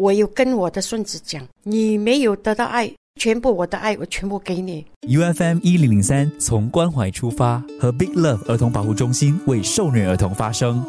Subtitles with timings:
[0.00, 4.82] 我有跟我的孙子讲，你没有得到爱，全部我的爱我全部给你。
[5.08, 10.82] U F M 一零零三从关怀出发，和 Big Love 儿童保护中心为受虐儿童发声。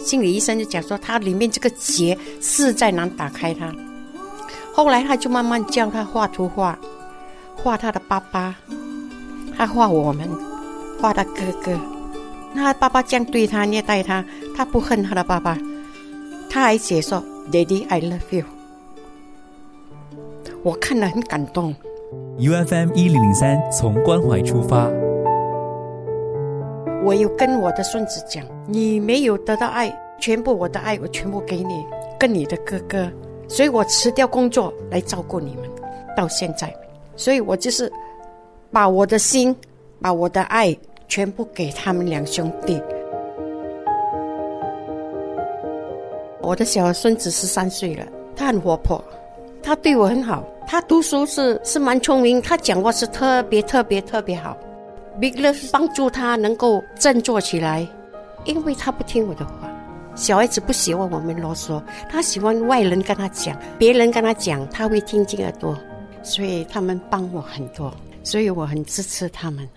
[0.00, 3.72] 心理医生就讲说，他里面这个结实在难打开它。
[4.72, 6.76] 后来他就慢慢教他画图画，
[7.54, 8.56] 画他的爸爸，
[9.56, 10.28] 他画我们，
[11.00, 11.78] 画他哥哥。
[12.52, 14.24] 那爸爸这样对他虐待他，
[14.56, 15.56] 他不恨他的爸爸，
[16.50, 18.44] 他还写说 “Daddy, I love you”。
[20.62, 21.74] 我看了很感动。
[22.38, 24.90] U F M 一零零三从关怀出发。
[27.02, 31.84] 我有跟我的孙子讲，你没有得到爱，全部我的爱我全部给你，
[32.18, 33.10] 跟你的哥哥，
[33.48, 35.64] 所以我辞掉工作来照顾你们，
[36.16, 36.74] 到现在，
[37.16, 37.90] 所以我就是
[38.70, 39.56] 把我的心，
[40.00, 40.76] 把我的爱
[41.08, 42.80] 全部给他们两兄弟。
[46.42, 49.02] 我的小孙子十三岁了，他很活泼，
[49.62, 54.56] 他对我很好，他读书是是蛮聪明，他讲话是特别特别特别好。
[55.20, 57.86] Big Love 帮助他能够振作起来，
[58.44, 59.70] 因为他不听我的话。
[60.16, 65.78] 小孩子不喜欢我们啰嗦，他喜欢外人跟他讲，别人跟他讲，他会听进耳朵，
[66.22, 67.92] 所以他们帮我很多，
[68.22, 69.68] 所以我很支持他们。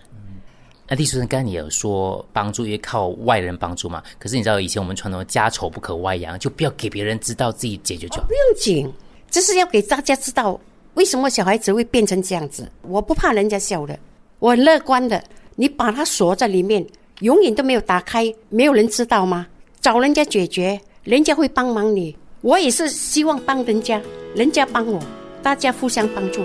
[0.86, 4.02] 那李主任刚才你有说帮助，因为靠外人帮助嘛。
[4.18, 8.28] 可是你知道以前我们传统家丑不可外扬，就不要给别人知道，自己解决就好。
[8.28, 8.92] 不用紧，
[9.30, 10.60] 这是要给大家知道
[10.92, 12.70] 为什么小孩子会变成这样子。
[12.82, 13.98] 我不怕人家笑的，
[14.38, 15.22] 我很乐观的。
[15.56, 16.84] 你把它锁在里面，
[17.20, 19.46] 永远都没有打开，没有人知道吗？
[19.80, 22.14] 找人家解决，人家会帮忙你。
[22.42, 24.02] 我也是希望帮人家，
[24.34, 25.00] 人家帮我，
[25.42, 26.42] 大家互相帮助。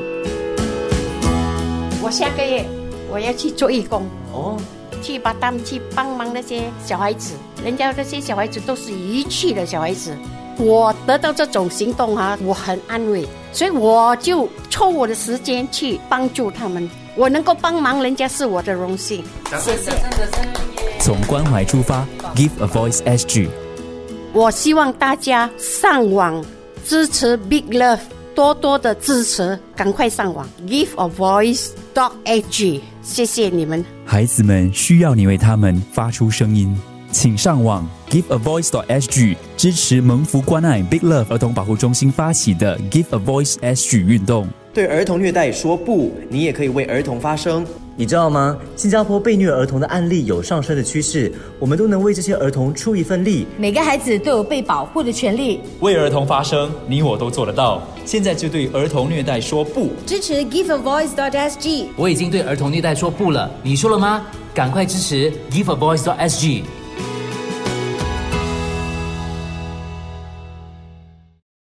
[2.02, 2.66] 我下个月
[3.12, 4.58] 我要去做义工哦，
[5.02, 10.16] 去把他们去帮忙那些小孩子，人家那些小孩子都是遗弃的小孩子。
[10.58, 16.90] 我得到这种行动哈、我很安慰，所以我就抽我的时间去帮助他们。
[17.16, 19.24] 我能够帮忙人家是我的荣幸，
[19.58, 19.92] 谢谢。
[21.00, 22.06] 从关怀出发
[22.36, 23.48] ，Give a Voice SG。
[24.34, 26.44] 我希望大家上网
[26.86, 28.00] 支持 Big Love，
[28.40, 33.84] 多多的支持，赶快上网 Give a Voice dot ag，谢谢你们。
[34.06, 36.74] 孩子们需要你为他们发出声音，
[37.12, 44.48] 请上网 Give a Voice dot sg 支持蒙福关爱 Big Love 儿童保护中心发起的 Give a Voice SG 运动。
[44.74, 47.66] 对儿童虐待说不，你也可以为儿童发声。
[48.00, 48.58] 你知道吗？
[48.78, 51.30] 新加坡被虐儿童的案例有上升的趋势，
[51.60, 53.46] 我们都能为这些儿童出一份力。
[53.58, 55.60] 每个孩子都有被保护的权利。
[55.82, 57.84] 为儿童发声，你我都做得到。
[58.06, 59.90] 现在就对儿童虐待说不。
[60.06, 61.88] 支持 Give a Voice dot SG。
[61.98, 64.26] 我已经对儿童虐待说不了，你说了吗？
[64.54, 66.64] 赶快支持 Give a Voice SG。